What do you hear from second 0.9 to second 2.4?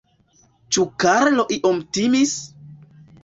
Karlo iom timis?